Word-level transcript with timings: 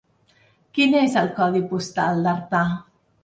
Quin 0.77 0.95
és 1.01 1.17
el 1.21 1.29
codi 1.39 1.63
postal 1.73 2.25
d'Artà? 2.29 2.63